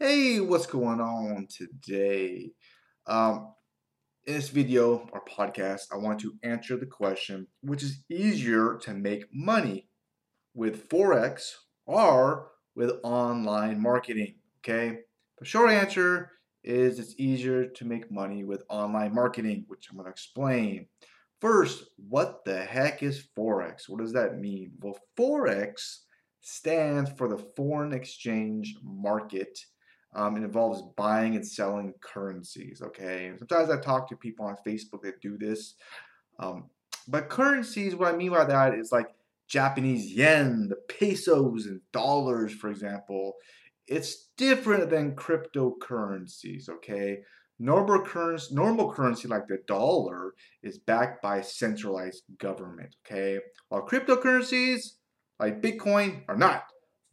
Hey, 0.00 0.38
what's 0.38 0.66
going 0.66 1.00
on 1.00 1.48
today? 1.50 2.52
Um, 3.08 3.52
in 4.28 4.34
this 4.34 4.48
video 4.48 5.08
or 5.12 5.24
podcast, 5.24 5.86
I 5.92 5.96
want 5.96 6.20
to 6.20 6.34
answer 6.44 6.76
the 6.76 6.86
question 6.86 7.48
which 7.62 7.82
is 7.82 8.04
easier 8.08 8.78
to 8.82 8.94
make 8.94 9.24
money 9.34 9.88
with 10.54 10.88
Forex 10.88 11.50
or 11.84 12.52
with 12.76 12.92
online 13.02 13.82
marketing? 13.82 14.36
Okay, 14.60 15.00
the 15.40 15.44
short 15.44 15.70
answer 15.70 16.30
is 16.62 17.00
it's 17.00 17.18
easier 17.18 17.66
to 17.66 17.84
make 17.84 18.08
money 18.08 18.44
with 18.44 18.62
online 18.68 19.12
marketing, 19.12 19.64
which 19.66 19.88
I'm 19.90 19.96
going 19.96 20.04
to 20.04 20.12
explain. 20.12 20.86
First, 21.40 21.86
what 22.08 22.44
the 22.44 22.60
heck 22.60 23.02
is 23.02 23.26
Forex? 23.36 23.88
What 23.88 23.98
does 23.98 24.12
that 24.12 24.38
mean? 24.38 24.74
Well, 24.78 24.96
Forex 25.18 26.02
stands 26.40 27.10
for 27.18 27.26
the 27.28 27.44
foreign 27.56 27.92
exchange 27.92 28.76
market. 28.84 29.58
Um, 30.14 30.36
it 30.36 30.42
involves 30.42 30.82
buying 30.96 31.36
and 31.36 31.46
selling 31.46 31.92
currencies. 32.00 32.80
Okay, 32.82 33.32
sometimes 33.38 33.70
I 33.70 33.78
talk 33.78 34.08
to 34.08 34.16
people 34.16 34.46
on 34.46 34.56
Facebook 34.66 35.02
that 35.02 35.20
do 35.20 35.36
this, 35.36 35.74
um, 36.38 36.70
but 37.06 37.28
currencies. 37.28 37.94
What 37.94 38.14
I 38.14 38.16
mean 38.16 38.30
by 38.30 38.44
that 38.44 38.74
is 38.74 38.90
like 38.90 39.08
Japanese 39.48 40.12
yen, 40.12 40.68
the 40.68 40.76
pesos, 40.76 41.66
and 41.66 41.80
dollars, 41.92 42.52
for 42.52 42.70
example. 42.70 43.34
It's 43.86 44.28
different 44.36 44.90
than 44.90 45.16
cryptocurrencies. 45.16 46.68
Okay, 46.68 47.18
normal 47.58 48.02
currency, 48.02 48.54
normal 48.54 48.92
currency 48.92 49.28
like 49.28 49.46
the 49.46 49.58
dollar 49.66 50.34
is 50.62 50.78
backed 50.78 51.22
by 51.22 51.40
centralized 51.40 52.22
government. 52.38 52.96
Okay, 53.06 53.38
while 53.68 53.86
cryptocurrencies 53.86 54.92
like 55.38 55.62
Bitcoin 55.62 56.22
are 56.28 56.36
not. 56.36 56.64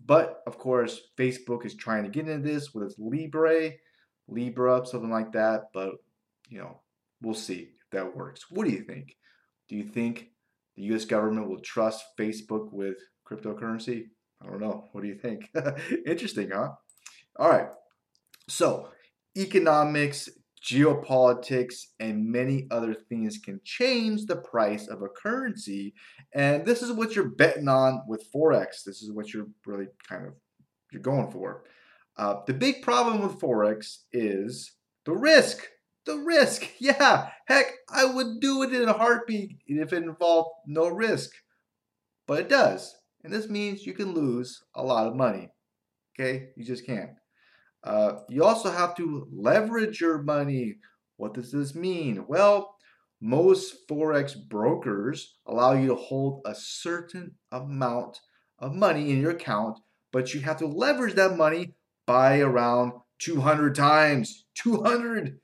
But 0.05 0.41
of 0.45 0.57
course, 0.57 1.01
Facebook 1.17 1.65
is 1.65 1.75
trying 1.75 2.03
to 2.03 2.09
get 2.09 2.27
into 2.27 2.47
this 2.47 2.73
with 2.73 2.85
its 2.85 2.99
Libre, 2.99 3.71
Libra, 4.27 4.85
something 4.85 5.09
like 5.09 5.31
that. 5.33 5.69
But 5.73 5.95
you 6.49 6.59
know, 6.59 6.81
we'll 7.21 7.33
see 7.33 7.69
if 7.79 7.89
that 7.91 8.15
works. 8.15 8.45
What 8.49 8.67
do 8.67 8.73
you 8.73 8.83
think? 8.83 9.15
Do 9.67 9.75
you 9.75 9.83
think 9.83 10.29
the 10.75 10.83
U.S. 10.83 11.05
government 11.05 11.49
will 11.49 11.59
trust 11.59 12.03
Facebook 12.19 12.71
with 12.71 12.97
cryptocurrency? 13.27 14.05
I 14.41 14.47
don't 14.47 14.61
know. 14.61 14.89
What 14.91 15.01
do 15.01 15.07
you 15.07 15.15
think? 15.15 15.49
Interesting, 16.05 16.51
huh? 16.53 16.69
All 17.37 17.49
right. 17.49 17.69
So, 18.47 18.89
economics 19.35 20.29
geopolitics, 20.65 21.75
and 21.99 22.25
many 22.25 22.67
other 22.71 22.93
things 22.93 23.37
can 23.37 23.61
change 23.63 24.25
the 24.25 24.37
price 24.37 24.87
of 24.87 25.01
a 25.01 25.07
currency. 25.07 25.93
And 26.33 26.65
this 26.65 26.81
is 26.81 26.91
what 26.91 27.15
you're 27.15 27.29
betting 27.29 27.67
on 27.67 28.01
with 28.07 28.27
Forex. 28.33 28.83
This 28.83 29.01
is 29.03 29.11
what 29.11 29.33
you're 29.33 29.47
really 29.65 29.87
kind 30.07 30.25
of 30.25 30.33
you're 30.91 31.01
going 31.01 31.29
for. 31.29 31.63
Uh, 32.17 32.37
the 32.47 32.53
big 32.53 32.81
problem 32.81 33.21
with 33.21 33.39
Forex 33.39 33.97
is 34.11 34.71
the 35.05 35.13
risk. 35.13 35.67
The 36.05 36.17
risk. 36.17 36.67
Yeah, 36.79 37.29
heck, 37.47 37.71
I 37.89 38.05
would 38.05 38.39
do 38.39 38.63
it 38.63 38.73
in 38.73 38.89
a 38.89 38.93
heartbeat 38.93 39.57
if 39.67 39.93
it 39.93 40.03
involved 40.03 40.49
no 40.65 40.87
risk. 40.87 41.31
But 42.27 42.39
it 42.39 42.49
does. 42.49 42.95
And 43.23 43.31
this 43.31 43.49
means 43.49 43.85
you 43.85 43.93
can 43.93 44.13
lose 44.13 44.63
a 44.75 44.83
lot 44.83 45.07
of 45.07 45.15
money. 45.15 45.49
Okay? 46.17 46.49
You 46.55 46.63
just 46.63 46.85
can't. 46.85 47.11
Uh, 47.85 48.21
you 48.27 48.43
also 48.43 48.71
have 48.71 48.95
to 48.95 49.27
leverage 49.31 50.01
your 50.01 50.17
money. 50.21 50.77
What 51.17 51.35
does 51.35 51.51
this 51.51 51.75
mean? 51.75 52.25
Well, 52.27 52.75
most 53.21 53.87
Forex 53.87 54.35
brokers 54.35 55.35
allow 55.45 55.73
you 55.73 55.87
to 55.89 55.95
hold 55.95 56.41
a 56.45 56.55
certain 56.55 57.35
amount 57.51 58.19
of 58.59 58.73
money 58.73 59.11
in 59.11 59.21
your 59.21 59.31
account, 59.31 59.79
but 60.11 60.33
you 60.33 60.41
have 60.41 60.57
to 60.57 60.67
leverage 60.67 61.13
that 61.15 61.37
money 61.37 61.75
by 62.07 62.39
around 62.39 62.93
200 63.19 63.75
times. 63.75 64.45
200. 64.55 65.39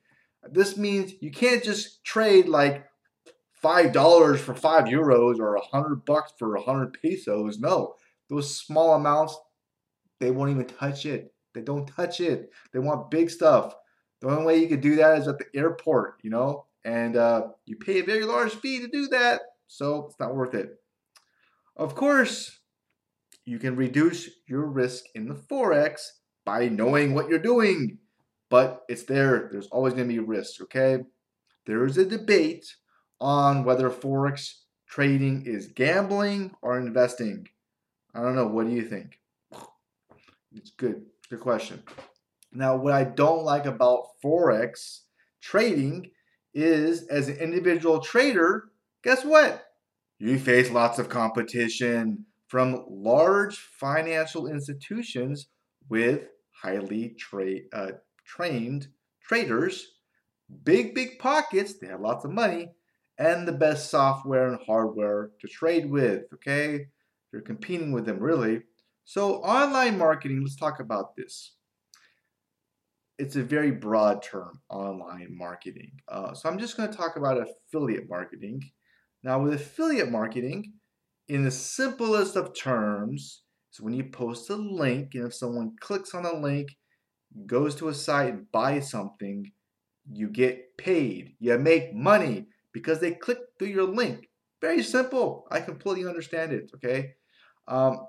This 0.50 0.76
means 0.78 1.14
you 1.22 1.32
can't 1.32 1.64
just 1.64 2.04
trade 2.04 2.48
like 2.48 2.86
$5 3.64 4.38
for 4.40 4.56
5 4.56 4.86
euros 4.86 5.40
or 5.40 5.56
100 5.56 6.06
bucks 6.06 6.34
for 6.40 6.56
100 6.58 6.98
pesos. 7.02 7.60
No, 7.60 7.96
those 8.30 8.58
small 8.58 8.96
amounts, 8.96 9.38
they 10.20 10.32
won't 10.32 10.50
even 10.52 10.66
touch 10.66 11.06
it. 11.06 11.34
They 11.54 11.62
don't 11.62 11.88
touch 11.88 12.20
it. 12.22 12.52
They 12.72 12.80
want 12.80 13.12
big 13.12 13.30
stuff. 13.30 13.76
The 14.22 14.30
only 14.30 14.46
way 14.46 14.58
you 14.60 14.68
could 14.68 14.82
do 14.82 14.96
that 14.98 15.18
is 15.18 15.28
at 15.28 15.38
the 15.38 15.46
airport, 15.56 16.20
you 16.24 16.30
know, 16.30 16.66
and 16.86 17.16
uh, 17.18 17.48
you 17.66 17.76
pay 17.76 18.00
a 18.00 18.04
very 18.04 18.24
large 18.24 18.54
fee 18.54 18.80
to 18.80 18.88
do 18.88 19.08
that, 19.08 19.42
so 19.68 20.06
it's 20.06 20.20
not 20.20 20.36
worth 20.36 20.54
it. 20.54 20.76
Of 21.76 21.96
course, 21.96 22.60
you 23.46 23.58
can 23.58 23.76
reduce 23.76 24.30
your 24.48 24.66
risk 24.66 25.06
in 25.16 25.28
the 25.28 25.34
forex 25.34 26.02
by 26.46 26.68
knowing 26.70 27.14
what 27.14 27.30
you're 27.30 27.40
doing, 27.40 27.98
but 28.50 28.84
it's 28.88 29.04
there. 29.04 29.50
There's 29.52 29.68
always 29.68 29.94
going 29.94 30.08
to 30.08 30.14
be 30.14 30.20
risk. 30.20 30.62
Okay, 30.62 31.00
there 31.66 31.86
is 31.86 31.98
a 31.98 32.06
debate 32.06 32.76
on 33.20 33.64
whether 33.64 33.90
forex 33.90 34.54
trading 34.88 35.44
is 35.46 35.68
gambling 35.68 36.52
or 36.62 36.78
investing. 36.78 37.48
I 38.14 38.22
don't 38.22 38.36
know. 38.36 38.48
What 38.48 38.68
do 38.68 38.74
you 38.74 38.84
think? 38.84 39.20
It's 40.54 40.72
good. 40.72 41.06
Good 41.32 41.40
question. 41.40 41.82
Now, 42.52 42.76
what 42.76 42.92
I 42.92 43.06
don't 43.06 43.46
like 43.46 43.66
about 43.66 44.08
Forex 44.22 45.04
trading 45.42 46.12
is 46.54 47.08
as 47.08 47.30
an 47.30 47.38
individual 47.38 48.02
trader, 48.02 48.66
guess 49.02 49.24
what? 49.24 49.64
You 50.20 50.38
face 50.38 50.70
lots 50.70 51.00
of 51.00 51.08
competition 51.08 52.26
from 52.50 52.84
large 52.90 53.56
financial 53.58 54.48
institutions 54.48 55.48
with 55.88 56.24
highly 56.62 57.16
tra- 57.18 57.62
uh, 57.72 57.92
trained 58.26 58.90
traders, 59.24 59.88
big, 60.66 60.94
big 60.94 61.18
pockets, 61.18 61.76
they 61.80 61.88
have 61.88 62.02
lots 62.02 62.26
of 62.26 62.32
money, 62.32 62.72
and 63.18 63.48
the 63.48 63.54
best 63.54 63.90
software 63.90 64.50
and 64.50 64.60
hardware 64.68 65.30
to 65.40 65.48
trade 65.48 65.90
with. 65.90 66.24
Okay? 66.34 66.88
You're 67.32 67.42
competing 67.42 67.94
with 67.94 68.06
them 68.06 68.20
really. 68.20 68.64
So, 69.06 69.36
online 69.44 69.98
marketing, 69.98 70.42
let's 70.42 70.56
talk 70.56 70.80
about 70.80 71.16
this. 71.16 71.56
It's 73.18 73.36
a 73.36 73.44
very 73.44 73.72
broad 73.72 74.24
term, 74.24 74.62
online 74.70 75.36
marketing. 75.38 75.92
Uh, 76.08 76.34
so, 76.34 76.50
I'm 76.50 76.60
just 76.60 76.78
going 76.78 76.90
to 76.90 76.98
talk 76.98 77.16
about 77.16 77.38
affiliate 77.38 78.10
marketing. 78.10 78.62
Now, 79.24 79.42
with 79.42 79.54
affiliate 79.54 80.12
marketing, 80.12 80.74
in 81.28 81.44
the 81.44 81.52
simplest 81.52 82.36
of 82.36 82.56
terms, 82.56 83.44
is 83.74 83.80
when 83.80 83.94
you 83.94 84.06
post 84.06 84.50
a 84.50 84.56
link, 84.56 85.16
and 85.16 85.28
if 85.28 85.34
someone 85.34 85.76
clicks 85.80 86.14
on 86.14 86.26
a 86.26 86.34
link, 86.34 86.76
goes 87.46 87.76
to 87.76 87.90
a 87.90 87.94
site 87.94 88.34
and 88.34 88.52
buys 88.52 88.90
something, 88.90 89.52
you 90.12 90.30
get 90.30 90.78
paid. 90.78 91.36
You 91.40 91.58
make 91.58 91.94
money 91.94 92.48
because 92.74 93.00
they 93.00 93.12
click 93.12 93.40
through 93.58 93.70
your 93.70 93.88
link. 93.88 94.30
Very 94.62 94.84
simple. 94.84 95.48
I 95.52 95.60
completely 95.60 96.08
understand 96.08 96.52
it. 96.52 96.72
Okay. 96.76 97.14
Um, 97.68 98.08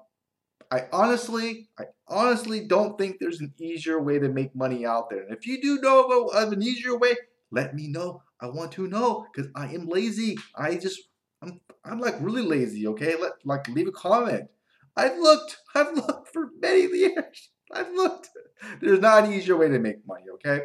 I 0.72 0.86
honestly, 0.90 1.68
I 1.78 1.84
honestly 2.08 2.66
don't 2.66 2.96
think 2.96 3.18
there's 3.20 3.40
an 3.40 3.52
easier 3.60 4.00
way 4.00 4.18
to 4.18 4.30
make 4.30 4.56
money 4.56 4.86
out 4.86 5.10
there. 5.10 5.22
And 5.22 5.36
if 5.36 5.46
you 5.46 5.60
do 5.60 5.78
know 5.82 6.28
of 6.28 6.50
an 6.50 6.62
easier 6.62 6.96
way, 6.96 7.14
let 7.50 7.74
me 7.74 7.88
know. 7.88 8.22
I 8.40 8.46
want 8.46 8.72
to 8.72 8.88
know 8.88 9.26
because 9.30 9.52
I 9.54 9.66
am 9.66 9.86
lazy. 9.86 10.38
I 10.56 10.76
just, 10.76 10.98
I'm, 11.42 11.60
I'm 11.84 12.00
like 12.00 12.14
really 12.20 12.40
lazy. 12.40 12.86
Okay, 12.86 13.16
let 13.20 13.32
like 13.44 13.68
leave 13.68 13.86
a 13.86 13.92
comment. 13.92 14.48
I've 14.96 15.18
looked, 15.18 15.58
I've 15.74 15.94
looked 15.94 16.32
for 16.32 16.48
many 16.58 16.86
years. 16.96 17.50
I've 17.72 17.92
looked. 17.92 18.30
There's 18.80 19.00
not 19.00 19.24
an 19.24 19.32
easier 19.34 19.58
way 19.58 19.68
to 19.68 19.78
make 19.78 20.06
money. 20.06 20.24
Okay, 20.36 20.62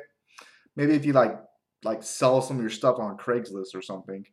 maybe 0.77 0.93
if 0.93 1.03
you 1.03 1.11
like, 1.11 1.37
like 1.83 2.01
sell 2.01 2.41
some 2.41 2.55
of 2.55 2.63
your 2.63 2.69
stuff 2.69 2.97
on 2.97 3.17
Craigslist 3.17 3.75
or 3.75 3.81
something, 3.81 4.25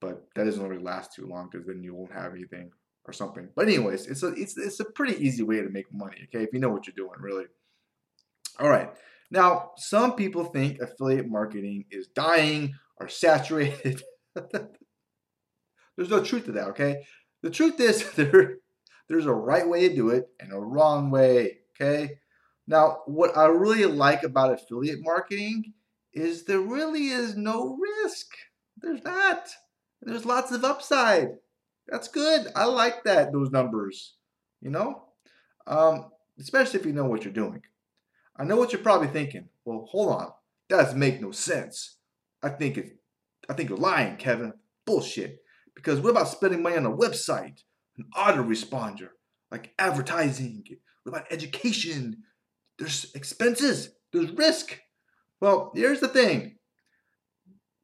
but 0.00 0.24
that 0.34 0.46
doesn't 0.46 0.66
really 0.66 0.82
last 0.82 1.14
too 1.14 1.28
long 1.28 1.48
because 1.48 1.64
then 1.68 1.84
you 1.84 1.94
won't 1.94 2.12
have 2.12 2.32
anything 2.32 2.72
or 3.06 3.12
something. 3.12 3.48
But 3.54 3.68
anyways, 3.68 4.06
it's 4.06 4.22
a 4.22 4.28
it's 4.28 4.56
it's 4.56 4.80
a 4.80 4.84
pretty 4.84 5.22
easy 5.24 5.42
way 5.42 5.60
to 5.60 5.68
make 5.68 5.92
money, 5.92 6.16
okay? 6.24 6.44
If 6.44 6.50
you 6.52 6.60
know 6.60 6.68
what 6.68 6.86
you're 6.86 6.94
doing, 6.96 7.20
really. 7.20 7.44
All 8.60 8.68
right. 8.68 8.90
Now, 9.30 9.72
some 9.76 10.14
people 10.14 10.44
think 10.44 10.78
affiliate 10.80 11.28
marketing 11.28 11.86
is 11.90 12.06
dying 12.08 12.74
or 13.00 13.08
saturated. 13.08 14.02
There's 15.96 16.10
no 16.10 16.22
truth 16.22 16.44
to 16.46 16.52
that, 16.52 16.68
okay? 16.68 17.04
The 17.42 17.50
truth 17.50 17.80
is 17.80 18.10
there 18.16 18.56
there's 19.08 19.26
a 19.26 19.32
right 19.32 19.68
way 19.68 19.88
to 19.88 19.94
do 19.94 20.10
it 20.10 20.28
and 20.40 20.52
a 20.52 20.58
wrong 20.58 21.10
way, 21.10 21.58
okay? 21.74 22.18
Now, 22.66 22.98
what 23.06 23.36
I 23.36 23.46
really 23.46 23.84
like 23.84 24.22
about 24.22 24.52
affiliate 24.52 25.00
marketing 25.02 25.74
is 26.12 26.44
there 26.44 26.60
really 26.60 27.08
is 27.08 27.36
no 27.36 27.76
risk. 27.76 28.28
There's 28.78 29.02
not. 29.02 29.48
There's 30.00 30.24
lots 30.24 30.52
of 30.52 30.64
upside. 30.64 31.30
That's 31.88 32.08
good. 32.08 32.48
I 32.54 32.64
like 32.64 33.04
that, 33.04 33.32
those 33.32 33.50
numbers, 33.50 34.14
you 34.60 34.70
know? 34.70 35.04
Um, 35.66 36.10
especially 36.38 36.80
if 36.80 36.86
you 36.86 36.92
know 36.92 37.06
what 37.06 37.24
you're 37.24 37.32
doing. 37.32 37.62
I 38.36 38.44
know 38.44 38.56
what 38.56 38.72
you're 38.72 38.82
probably 38.82 39.08
thinking. 39.08 39.48
Well, 39.64 39.86
hold 39.90 40.08
on. 40.10 40.28
That 40.68 40.78
doesn't 40.78 40.98
make 40.98 41.20
no 41.20 41.32
sense. 41.32 41.98
I 42.42 42.48
think 42.48 42.78
it 42.78 42.96
I 43.48 43.54
think 43.54 43.68
you're 43.68 43.78
lying, 43.78 44.16
Kevin. 44.16 44.54
Bullshit. 44.86 45.40
Because 45.74 46.00
what 46.00 46.10
about 46.10 46.28
spending 46.28 46.62
money 46.62 46.76
on 46.76 46.86
a 46.86 46.90
website, 46.90 47.62
an 47.98 48.06
autoresponder, 48.16 49.08
like 49.50 49.72
advertising, 49.78 50.64
what 51.02 51.16
about 51.16 51.32
education? 51.32 52.22
there's 52.78 53.12
expenses, 53.14 53.90
there's 54.12 54.32
risk. 54.32 54.78
Well, 55.40 55.72
here's 55.74 56.00
the 56.00 56.08
thing 56.08 56.56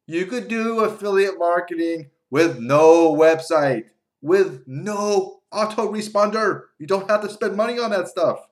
you 0.07 0.25
could 0.25 0.47
do 0.47 0.79
affiliate 0.81 1.37
marketing 1.37 2.09
with 2.29 2.59
no 2.59 3.13
website, 3.13 3.85
with 4.21 4.63
no 4.67 5.41
autoresponder. 5.53 6.63
You 6.77 6.87
don't 6.87 7.09
have 7.09 7.21
to 7.21 7.29
spend 7.29 7.55
money 7.55 7.79
on 7.79 7.91
that 7.91 8.07
stuff. 8.07 8.47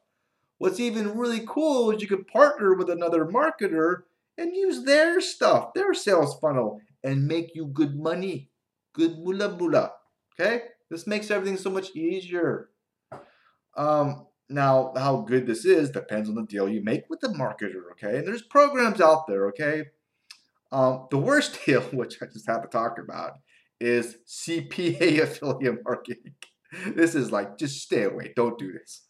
What's 0.58 0.80
even 0.80 1.18
really 1.18 1.44
cool 1.48 1.92
is 1.92 2.02
you 2.02 2.08
could 2.08 2.28
partner 2.28 2.74
with 2.74 2.90
another 2.90 3.26
marketer 3.26 4.04
and 4.38 4.56
use 4.56 4.84
their 4.84 5.22
stuff, 5.22 5.74
their 5.74 5.94
sales 5.94 6.40
funnel, 6.40 6.82
and 7.04 7.28
make 7.28 7.52
you 7.54 7.66
good 7.66 7.96
money. 7.96 8.50
Good 8.94 9.20
mula 9.20 9.56
mula. 9.56 9.94
Okay? 10.40 10.64
This 10.90 11.06
makes 11.06 11.30
everything 11.30 11.58
so 11.58 11.70
much 11.70 11.96
easier. 11.96 12.70
Um, 13.76 14.26
now, 14.50 14.94
how 14.96 15.22
good 15.22 15.46
this 15.46 15.66
is 15.66 15.92
depends 15.92 16.30
on 16.30 16.36
the 16.36 16.44
deal 16.44 16.70
you 16.70 16.82
make 16.82 17.10
with 17.10 17.20
the 17.20 17.28
marketer, 17.28 17.92
okay? 17.92 18.18
And 18.18 18.28
there's 18.28 18.42
programs 18.42 19.02
out 19.02 19.28
there, 19.28 19.48
okay? 19.50 19.88
Um, 20.72 21.08
the 21.12 21.18
worst 21.18 21.60
deal, 21.66 21.82
which 21.82 22.18
I 22.22 22.26
just 22.28 22.48
have 22.48 22.62
to 22.62 22.68
talk 22.68 22.98
about, 22.98 23.34
is 23.80 24.18
CPA 24.28 25.20
affiliate 25.24 25.84
marketing. 25.84 26.34
This 26.96 27.16
is 27.16 27.32
like, 27.32 27.58
just 27.58 27.82
stay 27.82 28.04
away. 28.04 28.34
Don't 28.36 28.58
do 28.58 28.74
this. 28.74 29.08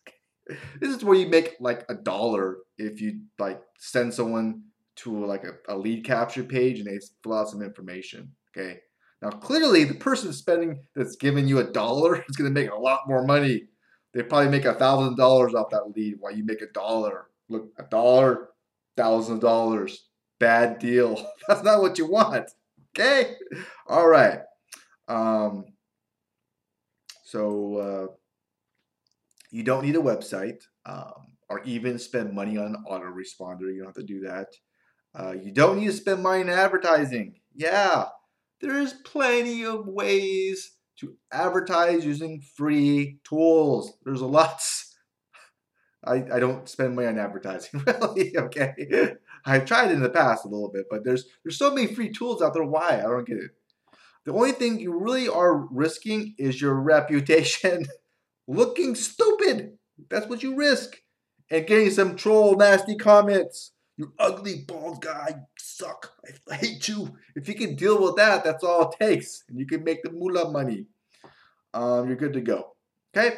This 0.79 0.95
is 0.95 1.03
where 1.03 1.17
you 1.17 1.27
make 1.27 1.55
like 1.59 1.83
a 1.89 1.95
dollar 1.95 2.57
if 2.77 3.01
you 3.01 3.21
like 3.37 3.61
send 3.79 4.13
someone 4.13 4.61
to 4.97 5.25
like 5.25 5.43
a, 5.43 5.73
a 5.73 5.75
lead 5.75 6.05
capture 6.05 6.43
page 6.43 6.79
and 6.79 6.87
they 6.87 6.99
fill 7.23 7.33
out 7.33 7.49
some 7.49 7.61
information, 7.61 8.31
okay? 8.55 8.79
Now, 9.21 9.29
clearly, 9.29 9.83
the 9.83 9.95
person 9.95 10.31
spending 10.31 10.79
that's 10.95 11.15
giving 11.15 11.47
you 11.47 11.59
a 11.59 11.63
dollar 11.63 12.23
is 12.29 12.35
going 12.35 12.53
to 12.53 12.61
make 12.61 12.71
a 12.71 12.75
lot 12.75 13.07
more 13.07 13.25
money 13.25 13.67
they 14.17 14.23
probably 14.23 14.49
make 14.49 14.65
a 14.65 14.73
thousand 14.73 15.15
dollars 15.15 15.53
off 15.53 15.69
that 15.69 15.95
lead 15.95 16.15
while 16.19 16.35
you 16.35 16.43
make 16.43 16.63
a 16.63 16.71
dollar. 16.73 17.27
Look, 17.49 17.69
a 17.77 17.83
dollar, 17.83 18.49
thousand 18.95 19.41
dollars. 19.41 20.07
Bad 20.39 20.79
deal. 20.79 21.23
That's 21.47 21.63
not 21.63 21.81
what 21.81 21.99
you 21.99 22.09
want. 22.09 22.49
Okay? 22.97 23.35
All 23.87 24.07
right. 24.07 24.39
Um, 25.07 25.65
so 27.23 27.75
uh, 27.77 28.07
you 29.51 29.63
don't 29.63 29.85
need 29.85 29.95
a 29.95 29.99
website 29.99 30.63
um, 30.85 31.27
or 31.49 31.61
even 31.63 31.99
spend 31.99 32.33
money 32.33 32.57
on 32.57 32.83
autoresponder. 32.89 33.73
You 33.73 33.79
don't 33.79 33.87
have 33.87 33.95
to 33.95 34.03
do 34.03 34.21
that. 34.21 34.47
Uh, 35.17 35.31
you 35.31 35.51
don't 35.51 35.79
need 35.79 35.87
to 35.87 35.93
spend 35.93 36.21
money 36.21 36.41
in 36.41 36.49
advertising. 36.49 37.35
Yeah, 37.55 38.05
there's 38.61 38.93
plenty 38.93 39.65
of 39.65 39.87
ways 39.87 40.73
to 40.99 41.15
advertise 41.31 42.05
using 42.05 42.41
free 42.55 43.19
tools. 43.23 43.97
There's 44.03 44.21
a 44.21 44.25
lots. 44.25 44.95
I, 46.03 46.23
I 46.31 46.39
don't 46.39 46.69
spend 46.69 46.95
money 46.95 47.07
on 47.07 47.19
advertising, 47.19 47.83
really. 47.87 48.37
Okay, 48.37 49.15
I've 49.45 49.65
tried 49.65 49.89
it 49.89 49.95
in 49.95 50.01
the 50.01 50.09
past 50.09 50.45
a 50.45 50.49
little 50.49 50.69
bit, 50.69 50.85
but 50.89 51.03
there's 51.03 51.25
there's 51.43 51.57
so 51.57 51.73
many 51.73 51.87
free 51.87 52.11
tools 52.11 52.41
out 52.41 52.53
there. 52.53 52.63
Why? 52.63 52.99
I 52.99 53.03
don't 53.03 53.27
get 53.27 53.37
it. 53.37 53.51
The 54.27 54.33
only 54.33 54.51
thing 54.51 54.81
you 54.81 54.99
really 54.99 55.29
are 55.29 55.55
risking 55.55 56.35
is 56.37 56.59
your 56.59 56.75
reputation 56.81 57.85
looking 58.45 58.93
stupid. 58.93 59.77
That's 60.09 60.27
what 60.27 60.43
you 60.43 60.55
risk, 60.55 60.97
and 61.49 61.65
getting 61.65 61.89
some 61.91 62.17
troll 62.17 62.57
nasty 62.57 62.97
comments. 62.97 63.71
You 63.95 64.11
ugly 64.19 64.65
bald 64.67 65.01
guy, 65.01 65.43
suck. 65.57 66.11
I 66.51 66.55
hate 66.55 66.89
you. 66.89 67.15
If 67.35 67.47
you 67.47 67.55
can 67.55 67.75
deal 67.75 68.03
with 68.03 68.17
that, 68.17 68.43
that's 68.43 68.65
all 68.65 68.91
it 68.91 68.99
takes. 69.03 69.45
And 69.47 69.57
you 69.57 69.65
can 69.65 69.85
make 69.85 70.03
the 70.03 70.11
moolah 70.11 70.51
money. 70.51 70.87
Um, 71.73 72.07
you're 72.07 72.17
good 72.17 72.33
to 72.33 72.41
go. 72.41 72.75
Okay? 73.15 73.37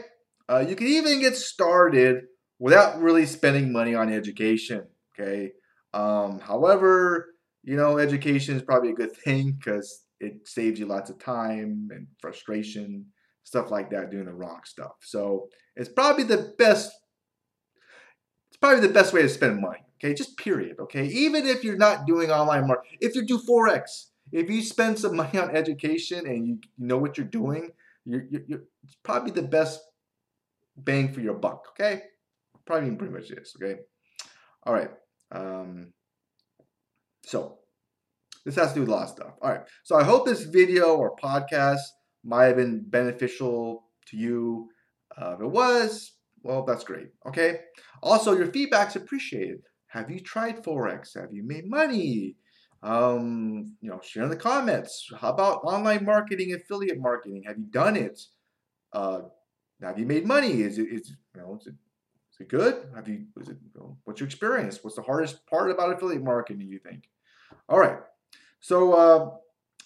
Uh, 0.50 0.66
you 0.68 0.76
can 0.76 0.88
even 0.88 1.22
get 1.22 1.38
started 1.38 2.24
without 2.58 3.00
really 3.00 3.28
spending 3.28 3.72
money 3.72 3.94
on 3.94 4.12
education. 4.12 4.88
Okay? 5.14 5.52
Um, 5.94 6.40
however, 6.40 7.28
you 7.64 7.78
know, 7.78 8.00
education 8.00 8.58
is 8.58 8.64
probably 8.64 8.90
a 8.90 8.96
good 8.96 9.16
thing 9.16 9.52
because 9.52 10.04
it 10.20 10.48
saves 10.48 10.80
you 10.80 10.86
lots 10.86 11.10
of 11.10 11.20
time 11.20 11.90
and 11.92 12.08
frustration, 12.20 13.06
stuff 13.44 13.72
like 13.72 13.90
that, 13.92 14.12
doing 14.12 14.26
the 14.26 14.34
wrong 14.34 14.62
stuff. 14.66 14.96
So 15.02 15.48
it's 15.76 15.90
probably 15.90 16.24
the 16.24 16.54
best. 16.58 16.92
It's 18.50 18.58
probably 18.58 18.86
the 18.86 18.94
best 18.94 19.14
way 19.14 19.22
to 19.22 19.30
spend 19.30 19.62
money. 19.62 19.80
Okay, 19.98 20.14
just 20.14 20.38
period. 20.38 20.78
Okay, 20.80 21.06
even 21.08 21.46
if 21.46 21.64
you're 21.64 21.78
not 21.78 22.06
doing 22.06 22.32
online 22.32 22.68
marketing, 22.68 22.98
if 23.02 23.16
you 23.16 23.24
do 23.26 23.40
forex, 23.40 24.08
if 24.32 24.50
you 24.50 24.62
spend 24.62 25.00
some 25.00 25.16
money 25.22 25.40
on 25.40 25.56
education 25.56 26.26
and 26.26 26.48
you 26.48 26.60
know 26.78 26.98
what 26.98 27.18
you're 27.18 27.28
doing, 27.28 27.72
you're, 28.06 28.26
you're, 28.30 28.42
you're 28.48 28.62
it's 28.84 28.96
probably 29.04 29.32
the 29.32 29.42
best 29.42 29.82
bang 30.78 31.12
for 31.12 31.22
your 31.22 31.36
buck. 31.36 31.68
Okay, 31.72 32.04
probably 32.66 32.96
pretty 32.96 33.14
much 33.14 33.32
is. 33.32 33.56
Okay, 33.62 33.82
all 34.64 34.74
right. 34.74 34.92
Um, 35.32 35.94
so 37.26 37.60
this 38.46 38.56
has 38.56 38.70
to 38.70 38.76
do 38.76 38.80
with 38.82 38.90
a 38.90 38.92
lot 38.92 39.04
of 39.04 39.10
stuff. 39.10 39.34
All 39.42 39.52
right. 39.52 39.62
So 39.84 39.98
I 39.98 40.04
hope 40.04 40.26
this 40.26 40.44
video 40.44 40.96
or 40.96 41.16
podcast 41.16 41.80
might 42.24 42.46
have 42.46 42.58
been 42.58 42.84
beneficial 42.88 43.86
to 44.08 44.18
you. 44.18 44.70
Uh, 45.18 45.34
if 45.34 45.42
it 45.42 45.48
was, 45.48 46.14
well, 46.44 46.64
that's 46.64 46.84
great. 46.84 47.08
Okay. 47.28 47.60
Also, 48.02 48.38
your 48.38 48.52
feedback's 48.52 48.96
appreciated. 48.96 49.62
Have 49.88 50.10
you 50.10 50.20
tried 50.20 50.64
Forex? 50.64 51.20
Have 51.20 51.34
you 51.34 51.44
made 51.44 51.70
money? 51.70 52.36
Um, 52.82 53.76
you 53.82 53.90
know, 53.90 54.00
share 54.02 54.24
in 54.24 54.30
the 54.30 54.36
comments. 54.38 55.10
How 55.20 55.30
about 55.30 55.64
online 55.64 56.06
marketing, 56.06 56.54
affiliate 56.54 57.00
marketing? 57.00 57.44
Have 57.46 57.58
you 57.58 57.66
done 57.66 57.98
it? 57.98 58.22
Uh, 58.94 59.22
have 59.82 60.00
you 60.00 60.06
made 60.06 60.26
money? 60.26 60.62
Is 60.62 60.78
it, 60.78 60.88
is, 60.90 61.10
you 61.36 61.42
know, 61.42 61.58
is 61.60 61.68
it, 61.68 61.74
is 62.32 62.40
it 62.40 62.50
good? 62.50 62.86
Have 62.96 63.08
you, 63.08 63.26
is 63.42 63.50
it, 63.50 63.58
you 63.62 63.72
know, 63.76 63.98
what's 64.06 64.22
your 64.22 64.28
experience? 64.28 64.80
What's 64.82 64.96
the 64.96 65.02
hardest 65.02 65.46
part 65.48 65.72
about 65.72 65.94
affiliate 65.94 66.24
marketing, 66.24 66.68
you 66.68 66.80
think? 66.80 67.10
All 67.68 67.80
right. 67.80 67.98
So, 68.60 68.94
uh, 68.94 69.30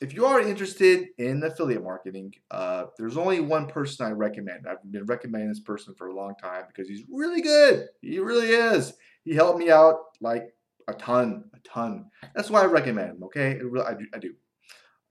if 0.02 0.14
you 0.14 0.26
are 0.26 0.42
interested 0.42 1.08
in 1.18 1.42
affiliate 1.44 1.84
marketing, 1.84 2.34
uh, 2.52 2.86
there's 2.98 3.16
only 3.16 3.40
one 3.40 3.68
person 3.68 4.06
I 4.06 4.10
recommend. 4.10 4.68
I've 4.68 4.84
been 4.92 5.06
recommending 5.06 5.48
this 5.48 5.62
person 5.62 5.94
for 5.96 6.08
a 6.08 6.16
long 6.16 6.36
time 6.42 6.64
because 6.68 6.90
he's 6.90 7.04
really 7.10 7.42
good. 7.42 7.88
He 8.02 8.20
really 8.20 8.50
is. 8.50 8.94
He 9.24 9.34
helped 9.34 9.60
me 9.60 9.70
out 9.70 10.00
like 10.20 10.54
a 10.88 10.94
ton, 10.94 11.46
a 11.54 11.60
ton. 11.60 12.06
That's 12.36 12.50
why 12.50 12.64
I 12.64 12.66
recommend 12.66 13.12
him. 13.12 13.24
Okay, 13.24 13.52
I 13.52 13.94
do. 13.94 14.08
I 14.14 14.18
do. 14.20 14.34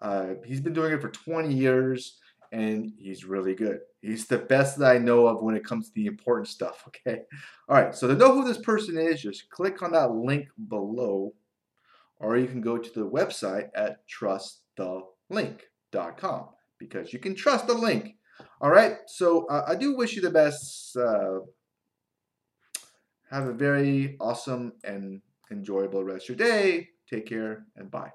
Uh, 0.00 0.35
he's 0.44 0.61
been 0.61 0.73
doing 0.73 0.93
it 0.93 1.00
for 1.00 1.08
20 1.08 1.55
years, 1.55 2.19
and 2.50 2.93
he's 2.99 3.25
really 3.25 3.55
good. 3.55 3.79
He's 4.03 4.26
the 4.26 4.38
best 4.38 4.79
that 4.79 4.94
I 4.94 4.99
know 4.99 5.26
of 5.26 5.43
when 5.43 5.55
it 5.55 5.65
comes 5.65 5.88
to 5.88 5.94
the 5.94 6.06
important 6.06 6.49
stuff. 6.49 6.87
Okay. 7.06 7.23
All 7.69 7.76
right. 7.76 7.94
So 7.94 8.06
to 8.06 8.15
know 8.15 8.32
who 8.32 8.44
this 8.44 8.58
person 8.58 8.99
is, 8.99 9.23
just 9.23 9.49
click 9.49 9.82
on 9.82 9.93
that 9.93 10.12
link 10.12 10.49
below, 10.69 11.32
or 12.22 12.38
you 12.38 12.46
can 12.46 12.60
go 12.60 12.79
to 12.79 12.91
the 12.94 13.08
website 13.08 13.69
at 13.74 13.98
trustthelink.com 14.08 16.48
because 16.79 17.12
you 17.12 17.19
can 17.19 17.34
trust 17.34 17.67
the 17.67 17.74
link. 17.74 18.14
All 18.60 18.70
right. 18.70 18.98
So 19.06 19.46
uh, 19.46 19.64
I 19.67 19.74
do 19.74 19.96
wish 19.96 20.14
you 20.14 20.22
the 20.22 20.31
best. 20.31 20.96
Uh, 20.96 21.41
have 23.31 23.46
a 23.46 23.52
very 23.52 24.17
awesome 24.20 24.74
and 24.84 25.20
enjoyable 25.50 26.05
rest 26.05 26.29
of 26.29 26.38
your 26.38 26.48
day. 26.48 26.88
Take 27.10 27.26
care 27.26 27.64
and 27.76 27.91
bye. 27.91 28.12